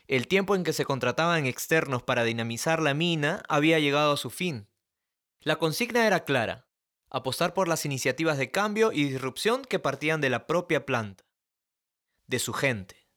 El 0.06 0.28
tiempo 0.28 0.54
en 0.54 0.64
que 0.64 0.74
se 0.74 0.84
contrataban 0.84 1.46
externos 1.46 2.02
para 2.02 2.24
dinamizar 2.24 2.82
la 2.82 2.92
mina 2.92 3.42
había 3.48 3.78
llegado 3.78 4.12
a 4.12 4.16
su 4.18 4.28
fin. 4.28 4.68
La 5.40 5.56
consigna 5.56 6.06
era 6.06 6.24
clara, 6.24 6.68
apostar 7.08 7.54
por 7.54 7.68
las 7.68 7.86
iniciativas 7.86 8.36
de 8.36 8.50
cambio 8.50 8.92
y 8.92 9.04
disrupción 9.04 9.62
que 9.62 9.78
partían 9.78 10.20
de 10.20 10.28
la 10.28 10.46
propia 10.46 10.84
planta, 10.84 11.24
de 12.26 12.38
su 12.38 12.52
gente. 12.52 13.08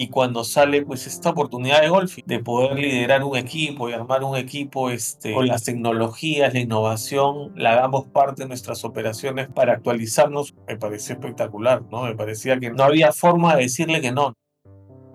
Y 0.00 0.08
cuando 0.08 0.44
sale 0.44 0.80
pues 0.80 1.06
esta 1.06 1.28
oportunidad 1.28 1.82
de 1.82 1.90
Golfi 1.90 2.22
de 2.24 2.38
poder 2.38 2.78
liderar 2.78 3.22
un 3.22 3.36
equipo 3.36 3.90
y 3.90 3.92
armar 3.92 4.24
un 4.24 4.34
equipo 4.34 4.88
este, 4.88 5.34
con 5.34 5.46
las 5.46 5.64
tecnologías, 5.64 6.54
la 6.54 6.60
innovación, 6.60 7.52
la 7.54 7.74
hagamos 7.74 8.06
parte 8.06 8.44
de 8.44 8.48
nuestras 8.48 8.82
operaciones 8.86 9.48
para 9.48 9.74
actualizarnos, 9.74 10.54
me 10.66 10.78
pareció 10.78 11.16
espectacular, 11.16 11.82
¿no? 11.90 12.04
Me 12.04 12.14
parecía 12.14 12.58
que 12.58 12.70
no 12.70 12.82
había 12.82 13.12
forma 13.12 13.56
de 13.56 13.64
decirle 13.64 14.00
que 14.00 14.10
no. 14.10 14.32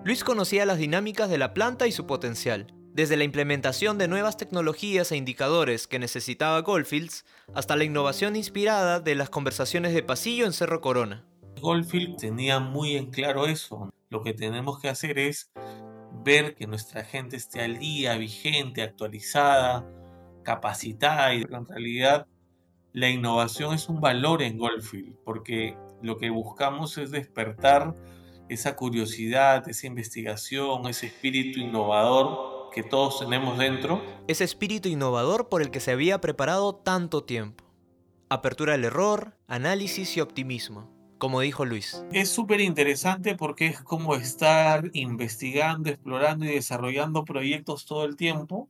Luis 0.04 0.24
conocía 0.24 0.68
las 0.68 0.77
dinámicas 0.77 1.32
de 1.32 1.39
la 1.39 1.56
planta 1.56 1.88
y 1.88 1.92
su 1.92 2.06
potencial, 2.06 2.68
desde 2.94 3.18
la 3.18 3.24
implementación 3.24 3.98
de 3.98 4.08
nuevas 4.08 4.38
tecnologías 4.38 5.12
e 5.12 5.18
indicadores 5.18 5.88
que 5.88 5.98
necesitaba 5.98 6.62
Goldfields 6.62 7.25
hasta 7.56 7.75
la 7.75 7.86
innovación 7.86 8.36
inspirada 8.36 9.00
de 9.00 9.15
las 9.15 9.32
conversaciones 9.32 9.96
de 9.96 10.04
pasillo 10.04 10.46
en 10.46 10.54
Cerro 10.54 10.80
Corona. 10.80 11.25
Goldfield 11.60 12.18
tenía 12.18 12.60
muy 12.60 12.98
en 12.98 13.10
claro 13.10 13.48
eso. 13.48 13.92
Lo 14.15 14.24
que 14.24 14.34
tenemos 14.34 14.79
que 14.79 14.88
hacer 14.88 15.19
es 15.19 15.51
ver 16.24 16.55
que 16.55 16.67
nuestra 16.67 17.03
gente 17.03 17.36
esté 17.36 17.60
al 17.60 17.79
día, 17.79 18.15
vigente, 18.15 18.81
actualizada, 18.81 19.86
capacitada 20.41 21.36
y 21.36 21.41
en 21.41 21.67
realidad 21.67 22.25
la 22.93 23.10
innovación 23.10 23.74
es 23.74 23.89
un 23.89 24.00
valor 24.00 24.41
en 24.41 24.57
Goldfield 24.57 25.17
porque 25.25 25.75
lo 26.01 26.17
que 26.17 26.29
buscamos 26.29 26.98
es 26.98 27.12
despertar 27.12 27.93
esa 28.48 28.77
curiosidad, 28.77 29.67
esa 29.67 29.88
investigación, 29.88 30.88
ese 30.88 31.07
espíritu 31.07 31.60
innovador 31.60 32.69
que 32.72 32.84
todos 32.84 33.19
tenemos 33.19 33.57
dentro. 33.57 34.01
Ese 34.29 34.45
espíritu 34.45 34.88
innovador 34.88 35.50
por 35.50 35.62
el 35.62 35.72
que 35.72 35.81
se 35.81 35.91
había 35.91 36.22
preparado 36.22 36.74
tanto 36.74 37.25
tiempo. 37.25 37.65
Apertura 38.29 38.75
al 38.75 38.86
error, 38.86 39.38
análisis 39.48 40.15
y 40.15 40.22
optimismo, 40.22 40.95
como 41.25 41.41
dijo 41.41 41.65
Luis. 41.65 42.05
Es 42.12 42.29
súper 42.29 42.62
interesante 42.62 43.34
porque 43.36 43.65
es 43.65 43.82
como 43.82 44.13
estar 44.15 44.91
investigando, 44.94 45.89
explorando 45.89 46.46
y 46.46 46.50
desarrollando 46.50 47.25
proyectos 47.25 47.88
todo 47.88 48.05
el 48.05 48.15
tiempo 48.15 48.70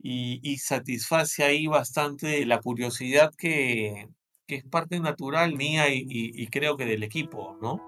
y, 0.00 0.38
y 0.44 0.58
satisface 0.58 1.42
ahí 1.42 1.66
bastante 1.66 2.46
la 2.46 2.60
curiosidad 2.60 3.34
que, 3.36 4.06
que 4.46 4.54
es 4.54 4.64
parte 4.64 5.00
natural 5.00 5.56
mía 5.56 5.92
y, 5.92 6.06
y- 6.08 6.40
y 6.40 6.46
creo 6.46 6.76
que 6.76 6.86
del 6.86 7.02
equipo, 7.02 7.58
¿no? 7.60 7.80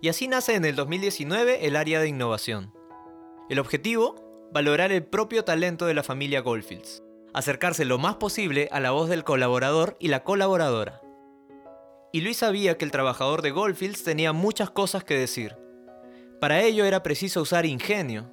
Y 0.00 0.08
así 0.08 0.26
nace 0.26 0.54
en 0.54 0.64
el 0.64 0.74
2019 0.76 1.66
el 1.66 1.76
área 1.76 2.00
de 2.00 2.08
innovación. 2.08 2.72
El 3.50 3.58
objetivo, 3.58 4.48
valorar 4.50 4.92
el 4.92 5.04
propio 5.04 5.44
talento 5.44 5.84
de 5.84 5.92
la 5.92 6.02
familia 6.02 6.40
Goldfields, 6.40 7.02
acercarse 7.34 7.84
lo 7.84 7.98
más 7.98 8.16
posible 8.16 8.70
a 8.72 8.80
la 8.80 8.92
voz 8.92 9.10
del 9.10 9.24
colaborador 9.24 9.98
y 10.00 10.08
la 10.08 10.24
colaboradora. 10.24 11.02
Y 12.12 12.22
Luis 12.22 12.38
sabía 12.38 12.76
que 12.76 12.84
el 12.84 12.90
trabajador 12.90 13.40
de 13.42 13.52
Goldfields 13.52 14.02
tenía 14.02 14.32
muchas 14.32 14.70
cosas 14.70 15.04
que 15.04 15.16
decir. 15.16 15.56
Para 16.40 16.60
ello 16.62 16.84
era 16.84 17.02
preciso 17.02 17.42
usar 17.42 17.66
ingenio. 17.66 18.32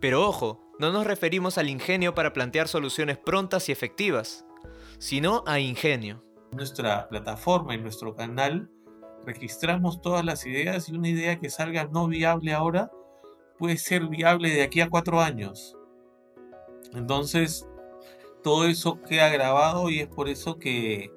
Pero 0.00 0.26
ojo, 0.26 0.62
no 0.80 0.90
nos 0.90 1.06
referimos 1.06 1.58
al 1.58 1.68
ingenio 1.68 2.14
para 2.14 2.32
plantear 2.32 2.66
soluciones 2.66 3.18
prontas 3.18 3.68
y 3.68 3.72
efectivas, 3.72 4.44
sino 4.98 5.44
a 5.46 5.60
ingenio. 5.60 6.24
nuestra 6.50 7.08
plataforma, 7.08 7.74
en 7.74 7.82
nuestro 7.82 8.14
canal, 8.14 8.68
registramos 9.24 10.00
todas 10.00 10.24
las 10.24 10.44
ideas 10.44 10.88
y 10.88 10.94
una 10.94 11.08
idea 11.08 11.38
que 11.38 11.48
salga 11.48 11.84
no 11.84 12.08
viable 12.08 12.52
ahora 12.52 12.90
puede 13.58 13.76
ser 13.76 14.08
viable 14.08 14.50
de 14.50 14.62
aquí 14.62 14.80
a 14.80 14.90
cuatro 14.90 15.20
años. 15.20 15.76
Entonces, 16.94 17.68
todo 18.42 18.66
eso 18.66 19.00
queda 19.02 19.28
grabado 19.28 19.88
y 19.88 20.00
es 20.00 20.08
por 20.08 20.28
eso 20.28 20.58
que, 20.58 21.12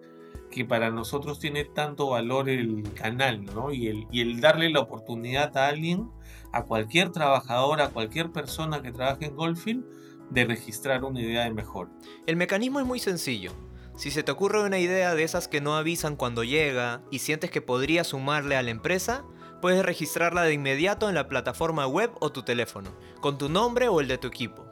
que 0.55 0.63
para 0.63 0.89
nosotros 0.89 1.37
tiene 1.37 1.65
tanto 1.65 2.11
valor 2.11 2.47
el 2.47 2.81
canal, 2.93 3.43
¿no? 3.43 3.73
Y 3.73 3.87
el, 3.87 4.07
y 4.09 4.21
el 4.21 4.39
darle 4.39 4.69
la 4.69 4.79
oportunidad 4.79 5.55
a 5.57 5.67
alguien, 5.67 6.09
a 6.53 6.63
cualquier 6.63 7.11
trabajador, 7.11 7.81
a 7.81 7.89
cualquier 7.89 8.31
persona 8.31 8.81
que 8.81 8.93
trabaje 8.93 9.25
en 9.25 9.35
Goldfield, 9.35 9.83
de 10.29 10.45
registrar 10.45 11.03
una 11.03 11.19
idea 11.19 11.43
de 11.43 11.51
mejor. 11.51 11.89
El 12.25 12.37
mecanismo 12.37 12.79
es 12.79 12.85
muy 12.85 12.99
sencillo. 12.99 13.51
Si 13.97 14.11
se 14.11 14.23
te 14.23 14.31
ocurre 14.31 14.63
una 14.63 14.79
idea 14.79 15.13
de 15.13 15.23
esas 15.23 15.49
que 15.49 15.59
no 15.59 15.75
avisan 15.75 16.15
cuando 16.15 16.45
llega 16.45 17.01
y 17.11 17.19
sientes 17.19 17.51
que 17.51 17.61
podría 17.61 18.05
sumarle 18.05 18.55
a 18.55 18.63
la 18.63 18.71
empresa, 18.71 19.25
puedes 19.61 19.83
registrarla 19.83 20.43
de 20.43 20.53
inmediato 20.53 21.09
en 21.09 21.15
la 21.15 21.27
plataforma 21.27 21.85
web 21.85 22.11
o 22.21 22.31
tu 22.31 22.43
teléfono, 22.43 22.95
con 23.19 23.37
tu 23.37 23.49
nombre 23.49 23.89
o 23.89 23.99
el 23.99 24.07
de 24.07 24.17
tu 24.17 24.27
equipo. 24.27 24.64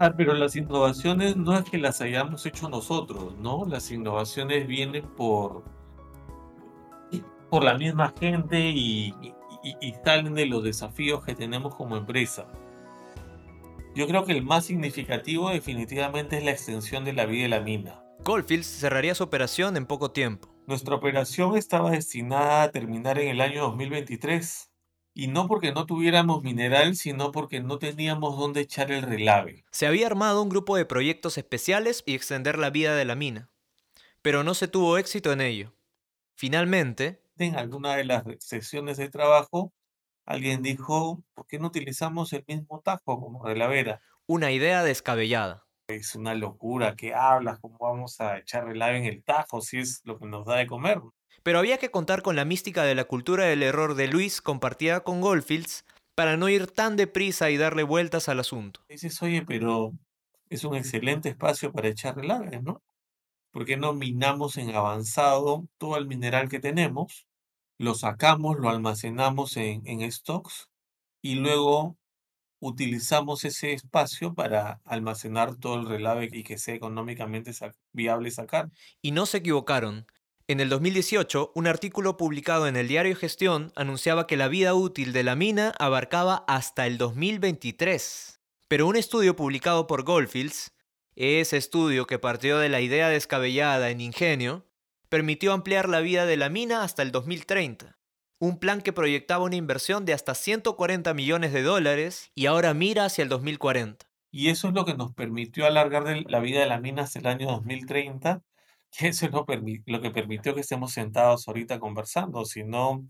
Ah, 0.00 0.12
pero 0.16 0.34
las 0.34 0.56
innovaciones 0.56 1.36
no 1.36 1.56
es 1.56 1.64
que 1.64 1.78
las 1.78 2.00
hayamos 2.00 2.44
hecho 2.46 2.68
nosotros, 2.68 3.36
¿no? 3.38 3.64
Las 3.64 3.90
innovaciones 3.90 4.66
vienen 4.66 5.04
por, 5.16 5.64
por 7.48 7.62
la 7.64 7.78
misma 7.78 8.12
gente 8.18 8.58
y, 8.70 9.14
y- 9.62 9.76
y 9.80 9.94
salen 10.04 10.34
de 10.34 10.46
los 10.46 10.64
desafíos 10.64 11.24
que 11.24 11.34
tenemos 11.34 11.74
como 11.76 11.96
empresa. 11.96 12.46
Yo 13.94 14.08
creo 14.08 14.24
que 14.24 14.32
el 14.32 14.42
más 14.42 14.64
significativo 14.66 15.50
definitivamente 15.50 16.36
es 16.38 16.44
la 16.44 16.50
extensión 16.50 17.04
de 17.04 17.12
la 17.12 17.26
vida 17.26 17.44
de 17.44 17.48
la 17.50 17.60
mina. 17.60 18.02
Goldfields 18.24 18.66
cerraría 18.66 19.14
su 19.14 19.22
operación 19.22 19.76
en 19.76 19.86
poco 19.86 20.10
tiempo. 20.10 20.48
Nuestra 20.66 20.96
operación 20.96 21.56
estaba 21.56 21.90
destinada 21.92 22.64
a 22.64 22.70
terminar 22.70 23.18
en 23.20 23.28
el 23.28 23.40
año 23.40 23.62
2023. 23.62 24.70
Y 25.14 25.28
no 25.28 25.46
porque 25.46 25.72
no 25.72 25.86
tuviéramos 25.86 26.42
mineral, 26.42 26.96
sino 26.96 27.30
porque 27.30 27.60
no 27.60 27.78
teníamos 27.78 28.36
dónde 28.36 28.60
echar 28.60 28.90
el 28.90 29.02
relave. 29.02 29.64
Se 29.70 29.86
había 29.86 30.06
armado 30.06 30.42
un 30.42 30.48
grupo 30.48 30.76
de 30.76 30.84
proyectos 30.84 31.38
especiales 31.38 32.02
y 32.04 32.14
extender 32.14 32.58
la 32.58 32.70
vida 32.70 32.96
de 32.96 33.04
la 33.04 33.14
mina, 33.14 33.50
pero 34.22 34.42
no 34.42 34.54
se 34.54 34.68
tuvo 34.68 34.98
éxito 34.98 35.32
en 35.32 35.40
ello. 35.40 35.72
Finalmente, 36.34 37.22
en 37.38 37.56
alguna 37.56 37.94
de 37.96 38.04
las 38.04 38.24
sesiones 38.40 38.96
de 38.96 39.08
trabajo, 39.08 39.72
alguien 40.26 40.62
dijo, 40.62 41.22
¿por 41.34 41.46
qué 41.46 41.58
no 41.58 41.68
utilizamos 41.68 42.32
el 42.32 42.44
mismo 42.46 42.80
tajo 42.80 43.20
como 43.20 43.44
relavera? 43.44 44.02
una 44.26 44.50
idea 44.52 44.82
descabellada. 44.82 45.66
Es 45.86 46.14
una 46.14 46.34
locura, 46.34 46.96
¿qué 46.96 47.14
hablas? 47.14 47.58
¿Cómo 47.60 47.76
vamos 47.78 48.20
a 48.20 48.38
echar 48.38 48.64
relave 48.64 48.98
en 48.98 49.04
el 49.04 49.22
tajo 49.22 49.60
si 49.60 49.78
es 49.78 50.00
lo 50.04 50.18
que 50.18 50.26
nos 50.26 50.46
da 50.46 50.56
de 50.56 50.66
comer? 50.66 51.00
Pero 51.42 51.58
había 51.58 51.78
que 51.78 51.90
contar 51.90 52.22
con 52.22 52.36
la 52.36 52.44
mística 52.44 52.84
de 52.84 52.94
la 52.94 53.04
cultura 53.04 53.44
del 53.44 53.62
error 53.62 53.94
de 53.94 54.08
Luis 54.08 54.40
compartida 54.40 55.00
con 55.00 55.20
Goldfields 55.20 55.84
para 56.14 56.36
no 56.36 56.48
ir 56.48 56.66
tan 56.68 56.96
deprisa 56.96 57.50
y 57.50 57.56
darle 57.56 57.82
vueltas 57.82 58.28
al 58.28 58.40
asunto. 58.40 58.80
Dices, 58.88 59.20
oye, 59.22 59.42
pero 59.46 59.92
es 60.48 60.64
un 60.64 60.76
excelente 60.76 61.28
espacio 61.28 61.72
para 61.72 61.88
echar 61.88 62.16
relave, 62.16 62.60
¿no? 62.62 62.82
¿Por 63.50 63.64
qué 63.64 63.76
no 63.76 63.92
minamos 63.94 64.56
en 64.56 64.74
avanzado 64.74 65.66
todo 65.78 65.96
el 65.96 66.06
mineral 66.06 66.48
que 66.48 66.60
tenemos? 66.60 67.26
Lo 67.78 67.94
sacamos, 67.94 68.58
lo 68.58 68.68
almacenamos 68.68 69.56
en, 69.56 69.82
en 69.86 70.10
stocks 70.10 70.70
y 71.22 71.36
luego 71.36 71.96
utilizamos 72.60 73.44
ese 73.44 73.72
espacio 73.72 74.34
para 74.34 74.80
almacenar 74.84 75.56
todo 75.56 75.80
el 75.80 75.86
relave 75.86 76.28
y 76.32 76.42
que 76.44 76.58
sea 76.58 76.74
económicamente 76.74 77.52
viable 77.92 78.30
sacar. 78.30 78.70
Y 79.02 79.12
no 79.12 79.26
se 79.26 79.38
equivocaron. 79.38 80.06
En 80.46 80.60
el 80.60 80.68
2018, 80.68 81.52
un 81.54 81.66
artículo 81.66 82.18
publicado 82.18 82.66
en 82.68 82.76
el 82.76 82.86
diario 82.86 83.16
Gestión 83.16 83.72
anunciaba 83.76 84.26
que 84.26 84.36
la 84.36 84.48
vida 84.48 84.74
útil 84.74 85.14
de 85.14 85.22
la 85.22 85.36
mina 85.36 85.72
abarcaba 85.78 86.44
hasta 86.46 86.86
el 86.86 86.98
2023. 86.98 88.42
Pero 88.68 88.86
un 88.86 88.96
estudio 88.96 89.36
publicado 89.36 89.86
por 89.86 90.04
Goldfields, 90.04 90.74
ese 91.16 91.56
estudio 91.56 92.06
que 92.06 92.18
partió 92.18 92.58
de 92.58 92.68
la 92.68 92.82
idea 92.82 93.08
descabellada 93.08 93.88
en 93.88 94.02
Ingenio, 94.02 94.66
permitió 95.08 95.54
ampliar 95.54 95.88
la 95.88 96.00
vida 96.00 96.26
de 96.26 96.36
la 96.36 96.50
mina 96.50 96.82
hasta 96.82 97.00
el 97.00 97.10
2030. 97.10 97.98
Un 98.38 98.58
plan 98.58 98.82
que 98.82 98.92
proyectaba 98.92 99.44
una 99.44 99.56
inversión 99.56 100.04
de 100.04 100.12
hasta 100.12 100.34
140 100.34 101.14
millones 101.14 101.54
de 101.54 101.62
dólares 101.62 102.30
y 102.34 102.44
ahora 102.44 102.74
mira 102.74 103.06
hacia 103.06 103.22
el 103.22 103.30
2040. 103.30 104.04
Y 104.30 104.50
eso 104.50 104.68
es 104.68 104.74
lo 104.74 104.84
que 104.84 104.92
nos 104.92 105.14
permitió 105.14 105.64
alargar 105.64 106.04
la 106.26 106.40
vida 106.40 106.60
de 106.60 106.66
la 106.66 106.80
mina 106.80 107.04
hasta 107.04 107.20
el 107.20 107.28
año 107.28 107.46
2030, 107.46 108.42
eso 109.00 109.26
es 109.26 109.32
lo, 109.32 109.46
lo 109.86 110.00
que 110.00 110.10
permitió 110.10 110.54
que 110.54 110.60
estemos 110.60 110.92
sentados 110.92 111.48
ahorita 111.48 111.78
conversando, 111.78 112.44
si 112.44 112.64
no 112.64 113.04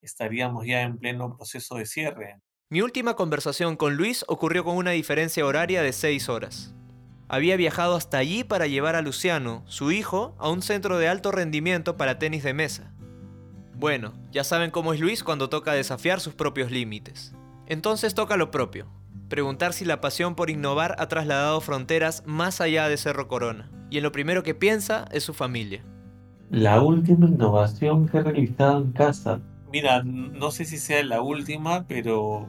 estaríamos 0.00 0.66
ya 0.66 0.82
en 0.82 0.98
pleno 0.98 1.36
proceso 1.36 1.76
de 1.76 1.86
cierre. 1.86 2.40
Mi 2.70 2.80
última 2.82 3.14
conversación 3.14 3.76
con 3.76 3.96
Luis 3.96 4.24
ocurrió 4.28 4.64
con 4.64 4.76
una 4.76 4.92
diferencia 4.92 5.46
horaria 5.46 5.82
de 5.82 5.92
6 5.92 6.28
horas. 6.28 6.74
Había 7.28 7.56
viajado 7.56 7.94
hasta 7.94 8.18
allí 8.18 8.44
para 8.44 8.66
llevar 8.66 8.96
a 8.96 9.02
Luciano, 9.02 9.64
su 9.66 9.92
hijo, 9.92 10.34
a 10.38 10.50
un 10.50 10.62
centro 10.62 10.98
de 10.98 11.08
alto 11.08 11.32
rendimiento 11.32 11.96
para 11.96 12.18
tenis 12.18 12.42
de 12.42 12.52
mesa. 12.52 12.94
Bueno, 13.74 14.14
ya 14.30 14.44
saben 14.44 14.70
cómo 14.70 14.92
es 14.92 15.00
Luis 15.00 15.24
cuando 15.24 15.48
toca 15.48 15.72
desafiar 15.72 16.20
sus 16.20 16.34
propios 16.34 16.70
límites. 16.70 17.34
Entonces 17.66 18.14
toca 18.14 18.36
lo 18.36 18.50
propio, 18.50 18.90
preguntar 19.34 19.72
si 19.72 19.84
la 19.84 20.00
pasión 20.00 20.36
por 20.36 20.48
innovar 20.48 20.94
ha 21.00 21.08
trasladado 21.08 21.60
fronteras 21.60 22.22
más 22.24 22.60
allá 22.60 22.88
de 22.88 22.96
Cerro 22.96 23.26
Corona. 23.26 23.68
Y 23.90 23.96
en 23.96 24.04
lo 24.04 24.12
primero 24.12 24.44
que 24.44 24.54
piensa 24.54 25.06
es 25.10 25.24
su 25.24 25.34
familia. 25.34 25.84
La 26.50 26.80
última 26.80 27.26
innovación 27.26 28.06
que 28.06 28.18
he 28.18 28.22
realizado 28.22 28.80
en 28.80 28.92
casa. 28.92 29.40
Mira, 29.72 30.04
no 30.04 30.52
sé 30.52 30.64
si 30.66 30.78
sea 30.78 31.02
la 31.02 31.20
última, 31.20 31.84
pero 31.88 32.46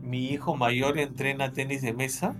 mi 0.00 0.28
hijo 0.28 0.54
mayor 0.54 0.96
entrena 0.96 1.50
tenis 1.50 1.82
de 1.82 1.92
mesa 1.92 2.36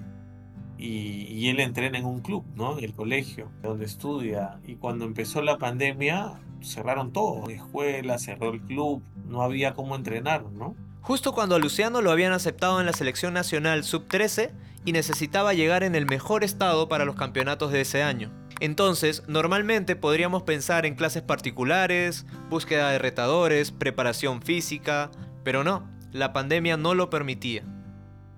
y, 0.79 1.27
y 1.29 1.49
él 1.49 1.59
entrena 1.59 1.99
en 1.99 2.05
un 2.05 2.21
club, 2.21 2.45
¿no? 2.55 2.79
En 2.79 2.85
el 2.85 2.95
colegio, 2.95 3.51
donde 3.65 3.85
estudia. 3.85 4.61
Y 4.65 4.77
cuando 4.77 5.07
empezó 5.07 5.43
la 5.43 5.59
pandemia, 5.59 6.35
cerraron 6.63 7.11
todo, 7.11 7.51
escuela, 7.51 8.19
cerró 8.19 8.51
el 8.51 8.61
club, 8.61 9.03
no 9.27 9.43
había 9.43 9.75
cómo 9.75 9.97
entrenar, 9.97 10.45
¿no? 10.53 10.77
Justo 11.07 11.33
cuando 11.33 11.55
a 11.55 11.61
Luciano 11.61 12.03
lo 12.03 12.11
habían 12.11 12.33
aceptado 12.33 12.81
en 12.81 12.87
la 12.87 12.93
selección 12.93 13.33
nacional 13.33 13.85
sub-13 13.85 14.51
y 14.85 14.91
necesitaba 14.91 15.55
llegar 15.55 15.85
en 15.85 15.95
el 15.95 16.05
mejor 16.05 16.43
estado 16.43 16.89
para 16.89 17.05
los 17.05 17.15
campeonatos 17.15 17.71
de 17.71 17.83
ese 17.83 18.03
año. 18.03 18.33
Entonces, 18.59 19.23
normalmente 19.29 19.95
podríamos 19.95 20.43
pensar 20.43 20.85
en 20.85 20.97
clases 20.97 21.23
particulares, 21.23 22.27
búsqueda 22.51 22.91
de 22.91 22.99
retadores, 22.99 23.71
preparación 23.71 24.43
física, 24.43 25.13
pero 25.45 25.63
no, 25.63 25.89
la 26.11 26.33
pandemia 26.33 26.77
no 26.77 26.93
lo 26.93 27.09
permitía. 27.09 27.63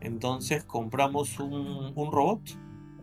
Entonces 0.02 0.62
compramos 0.62 1.40
un, 1.40 1.94
robot, 1.96 2.42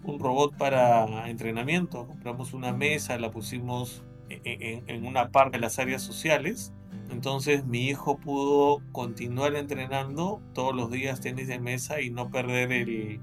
un 0.04 0.20
robot 0.20 0.56
para 0.58 1.28
entrenamiento. 1.28 2.06
Compramos 2.06 2.54
una 2.54 2.72
mesa, 2.72 3.18
la 3.18 3.32
pusimos 3.32 4.04
e- 4.30 4.42
e- 4.44 4.84
en, 4.86 4.90
en 4.98 5.08
una 5.08 5.32
parte 5.32 5.58
de 5.58 5.62
las 5.62 5.80
áreas 5.80 6.04
sociales. 6.04 6.72
Entonces 7.10 7.66
mi 7.66 7.88
hijo 7.88 8.18
pudo 8.18 8.82
continuar 8.92 9.56
entrenando 9.56 10.42
todos 10.54 10.76
los 10.76 10.92
días 10.92 11.22
tenis 11.22 11.48
de 11.48 11.60
mesa 11.60 12.02
y 12.02 12.10
no 12.10 12.30
perder 12.30 13.20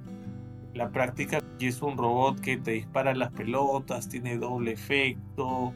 la 0.74 0.90
práctica. 0.90 1.40
Y 1.58 1.66
es 1.66 1.82
un 1.82 1.96
robot 1.96 2.40
que 2.40 2.56
te 2.56 2.72
dispara 2.72 3.14
las 3.14 3.32
pelotas, 3.32 4.08
tiene 4.08 4.38
doble 4.38 4.72
efecto. 4.72 5.72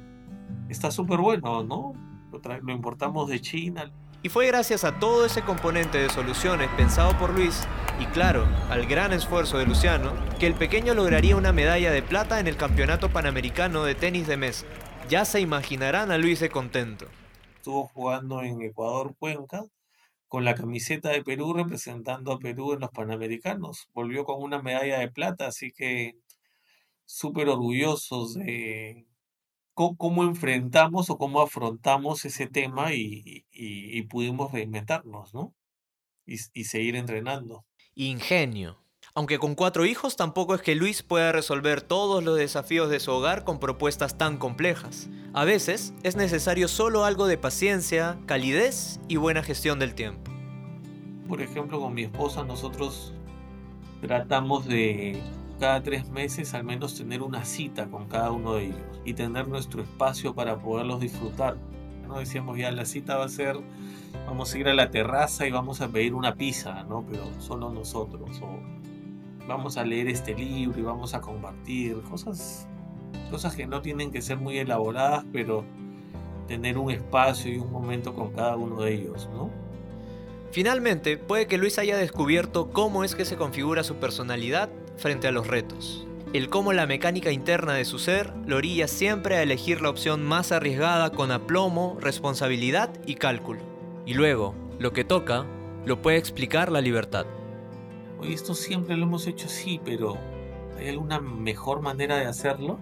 Está 0.68 0.90
súper 0.90 1.18
bueno, 1.18 1.62
¿no? 1.64 1.94
Lo, 2.32 2.40
lo 2.60 2.72
importamos 2.72 3.28
de 3.28 3.40
China. 3.40 3.90
Y 4.22 4.28
fue 4.28 4.46
gracias 4.46 4.82
a 4.84 4.98
todo 4.98 5.25
ese 5.25 5.42
componente 5.42 5.98
de 5.98 6.08
soluciones 6.08 6.68
pensado 6.76 7.16
por 7.18 7.32
Luis, 7.32 7.68
y 8.00 8.06
claro, 8.06 8.47
al 8.71 8.86
gran 8.86 9.12
esfuerzo 9.12 9.58
de 9.58 9.66
Luciano, 9.66 10.12
que 10.40 10.47
el 10.47 10.54
pequeño 10.54 10.95
lograría 10.95 11.36
una 11.36 11.52
medalla 11.52 11.92
de 11.92 12.02
plata 12.02 12.40
en 12.40 12.49
el 12.49 12.56
Campeonato 12.56 13.08
Panamericano 13.08 13.84
de 13.84 13.95
Tenis 13.95 14.26
de 14.26 14.36
Mesa. 14.36 14.66
Ya 15.08 15.25
se 15.25 15.40
imaginarán 15.40 16.10
a 16.10 16.19
Luis 16.19 16.40
de 16.40 16.49
contento. 16.49 17.06
Estuvo 17.67 17.89
jugando 17.89 18.43
en 18.43 18.63
Ecuador 18.63 19.17
Cuenca 19.19 19.65
con 20.29 20.45
la 20.45 20.55
camiseta 20.55 21.11
de 21.11 21.25
Perú 21.25 21.55
representando 21.55 22.33
a 22.33 22.39
Perú 22.39 22.75
en 22.75 22.81
los 22.81 22.91
Panamericanos. 22.91 23.89
Volvió 23.95 24.25
con 24.25 24.43
una 24.43 24.63
medalla 24.63 25.00
de 25.00 25.11
plata, 25.11 25.49
así 25.49 25.73
que 25.73 26.15
súper 27.07 27.49
orgullosos 27.49 28.35
de 28.35 29.07
cómo, 29.75 30.25
enfrentamos 30.25 31.11
o 31.11 31.19
cómo 31.19 31.41
afrontamos 31.43 32.25
ese 32.25 32.49
tema 32.49 32.95
y, 32.95 33.47
y- 33.52 33.99
y 33.99 34.02
pudimos 34.05 34.52
reinventarnos, 34.52 35.35
¿no? 35.35 35.55
Y, 36.26 36.37
y 36.55 36.65
seguir 36.65 36.97
entrenando. 36.97 37.67
Ingenio. 37.97 38.85
Aunque 39.17 39.39
con 39.39 39.55
cuatro 39.55 39.87
hijos 39.87 40.15
tampoco 40.17 40.55
es 40.55 40.61
que 40.61 40.75
Luis 40.75 41.02
pueda 41.02 41.33
resolver 41.33 41.81
todos 41.81 42.23
los 42.23 42.37
desafíos 42.37 42.91
de 42.91 43.00
su 43.00 43.13
hogar 43.13 43.45
con 43.45 43.59
propuestas 43.59 44.19
tan 44.19 44.37
complejas. 44.37 45.09
A 45.33 45.47
veces 45.47 45.95
es 46.02 46.17
necesario 46.17 46.69
solo 46.69 47.02
algo 47.02 47.26
de 47.26 47.39
paciencia, 47.39 48.19
calidez 48.26 49.00
y 49.09 49.17
buena 49.17 49.43
gestión 49.43 49.79
del 49.79 49.95
tiempo. 49.95 50.31
Por 51.29 51.41
ejemplo, 51.41 51.81
con 51.81 51.95
mi 51.95 52.02
esposa 52.02 52.45
nosotros 52.45 53.15
tratamos 54.02 54.67
de 54.67 55.19
cada 55.59 55.83
tres 55.83 56.11
meses 56.11 56.52
al 56.52 56.65
menos 56.65 56.95
tener 56.95 57.23
una 57.23 57.47
cita 57.47 57.87
con 57.87 58.09
cada 58.09 58.31
uno 58.33 58.57
de 58.57 58.67
ellos 58.67 59.00
y 59.07 59.15
tener 59.15 59.49
nuestro 59.49 59.81
espacio 59.81 60.35
para 60.35 60.59
poderlos 60.59 61.00
disfrutar. 61.00 61.57
No 62.07 62.19
decíamos 62.19 62.59
ya 62.59 62.71
la 62.71 62.85
cita 62.85 63.17
va 63.17 63.25
a 63.25 63.31
ser, 63.31 63.57
vamos 64.26 64.52
a 64.52 64.59
ir 64.59 64.69
a 64.69 64.75
la 64.75 64.91
terraza 64.91 65.47
y 65.47 65.50
vamos 65.50 65.81
a 65.81 65.89
pedir 65.89 66.13
una 66.13 66.35
pizza, 66.35 66.85
¿no? 66.85 67.02
Pero 67.11 67.25
solo 67.41 67.71
nosotros. 67.71 68.43
Vamos 69.47 69.76
a 69.76 69.85
leer 69.85 70.09
este 70.09 70.35
libro 70.35 70.78
y 70.78 70.82
vamos 70.82 71.15
a 71.15 71.21
compartir 71.21 72.00
cosas, 72.02 72.67
cosas 73.30 73.54
que 73.54 73.67
no 73.67 73.80
tienen 73.82 74.11
que 74.11 74.23
ser 74.23 74.39
muy 74.39 74.59
elaboradas, 74.59 75.25
pero 75.32 75.65
tener 76.47 76.78
un 76.78 76.91
espacio 76.91 77.52
y 77.52 77.59
un 77.59 77.71
momento 77.71 78.15
con 78.15 78.32
cada 78.32 78.56
uno 78.56 78.82
de 78.82 78.95
ellos, 78.95 79.28
¿no? 79.32 79.50
Finalmente, 80.52 81.17
puede 81.17 81.47
que 81.47 81.59
Luis 81.59 81.78
haya 81.78 81.97
descubierto 81.97 82.71
cómo 82.71 83.04
es 83.04 83.15
que 83.15 83.25
se 83.25 83.37
configura 83.37 83.85
su 83.85 83.97
personalidad 83.97 84.71
frente 84.97 85.28
a 85.28 85.32
los 85.32 85.47
retos. 85.47 86.06
El 86.32 86.49
cómo 86.49 86.73
la 86.73 86.87
mecánica 86.87 87.30
interna 87.30 87.75
de 87.75 87.85
su 87.85 87.99
ser 87.99 88.32
lo 88.47 88.56
orilla 88.56 88.89
siempre 88.89 89.37
a 89.37 89.43
elegir 89.43 89.80
la 89.80 89.91
opción 89.91 90.25
más 90.25 90.52
arriesgada 90.52 91.11
con 91.11 91.30
aplomo, 91.30 91.99
responsabilidad 92.00 92.91
y 93.06 93.17
cálculo. 93.17 93.61
Y 94.06 94.15
luego, 94.15 94.54
lo 94.78 94.93
que 94.93 95.04
toca, 95.04 95.47
lo 95.85 96.02
puede 96.02 96.17
explicar 96.17 96.71
la 96.71 96.80
libertad. 96.80 97.26
Esto 98.32 98.54
siempre 98.54 98.97
lo 98.97 99.04
hemos 99.04 99.26
hecho 99.26 99.47
así, 99.47 99.80
pero 99.84 100.17
¿hay 100.78 100.89
alguna 100.89 101.21
mejor 101.21 101.80
manera 101.80 102.17
de 102.17 102.26
hacerlo? 102.26 102.78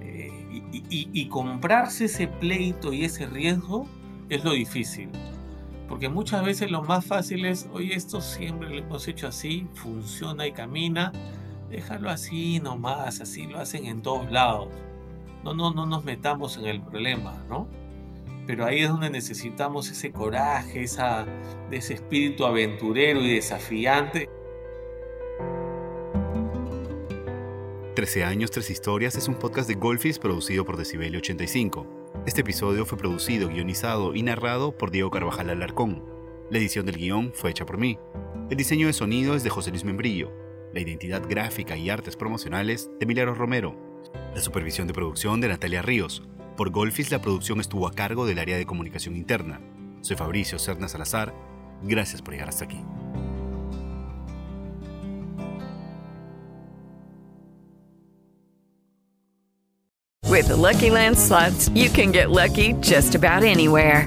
Eh, 0.00 0.30
y, 0.72 0.78
y- 0.90 1.10
y 1.12 1.28
comprarse 1.28 2.06
ese 2.06 2.28
pleito 2.28 2.92
y 2.92 3.04
ese 3.04 3.26
riesgo 3.26 3.86
es 4.28 4.44
lo 4.44 4.52
difícil. 4.52 5.10
Porque 5.88 6.08
muchas 6.08 6.44
veces 6.44 6.70
lo 6.70 6.82
más 6.82 7.04
fácil 7.06 7.44
es, 7.46 7.68
oye, 7.72 7.94
esto 7.94 8.20
siempre 8.20 8.68
lo 8.70 8.78
hemos 8.78 9.06
hecho 9.06 9.28
así, 9.28 9.68
funciona 9.74 10.46
y 10.46 10.52
camina, 10.52 11.12
déjalo 11.70 12.10
así 12.10 12.58
nomás, 12.60 13.20
así 13.20 13.46
lo 13.46 13.58
hacen 13.60 13.86
en 13.86 14.02
todos 14.02 14.30
lados. 14.30 14.68
No, 15.44 15.54
no, 15.54 15.72
no 15.72 15.86
nos 15.86 16.04
metamos 16.04 16.56
en 16.56 16.66
el 16.66 16.82
problema, 16.82 17.40
¿no? 17.48 17.68
Pero 18.46 18.64
ahí 18.64 18.80
es 18.80 18.88
donde 18.88 19.10
necesitamos 19.10 19.90
ese 19.90 20.12
coraje, 20.12 20.84
ese 20.84 21.94
espíritu 21.94 22.46
aventurero 22.46 23.20
y 23.20 23.34
desafiante. 23.34 24.28
13 27.96 28.24
años, 28.24 28.50
tres 28.50 28.70
historias 28.70 29.16
es 29.16 29.26
un 29.26 29.36
podcast 29.36 29.66
de 29.68 29.74
Golfis 29.74 30.18
producido 30.18 30.64
por 30.64 30.76
Decibelio 30.76 31.18
85. 31.18 31.86
Este 32.26 32.42
episodio 32.42 32.84
fue 32.84 32.98
producido, 32.98 33.48
guionizado 33.48 34.14
y 34.14 34.22
narrado 34.22 34.76
por 34.76 34.90
Diego 34.90 35.10
Carvajal 35.10 35.50
Alarcón. 35.50 36.04
La 36.50 36.58
edición 36.58 36.86
del 36.86 36.98
guion 36.98 37.32
fue 37.34 37.50
hecha 37.50 37.66
por 37.66 37.78
mí. 37.78 37.98
El 38.50 38.56
diseño 38.56 38.86
de 38.86 38.92
sonido 38.92 39.34
es 39.34 39.42
de 39.42 39.50
José 39.50 39.70
Luis 39.70 39.84
Membrillo. 39.84 40.30
La 40.72 40.80
identidad 40.80 41.22
gráfica 41.26 41.76
y 41.76 41.88
artes 41.88 42.16
promocionales 42.16 42.90
de 43.00 43.06
Milagros 43.06 43.38
Romero. 43.38 43.74
La 44.34 44.40
supervisión 44.40 44.86
de 44.86 44.92
producción 44.94 45.40
de 45.40 45.48
Natalia 45.48 45.82
Ríos. 45.82 46.22
Por 46.56 46.70
Golfis 46.70 47.10
la 47.10 47.20
producción 47.20 47.60
estuvo 47.60 47.86
a 47.86 47.92
cargo 47.92 48.24
del 48.24 48.38
área 48.38 48.56
de 48.56 48.64
comunicación 48.64 49.14
interna. 49.14 49.60
Soy 50.00 50.16
Fabricio 50.16 50.58
Cerna 50.58 50.88
Salazar. 50.88 51.34
Gracias 51.82 52.22
por 52.22 52.32
llegar 52.32 52.48
hasta 52.48 52.64
aquí. 52.64 52.80
With 60.24 60.48
the 60.48 60.56
Lucky 60.56 60.90
Land 60.90 61.16
you 61.74 61.90
can 61.90 62.12
get 62.12 62.30
lucky 62.30 62.74
just 62.80 63.14
about 63.14 63.42
anywhere. 63.42 64.06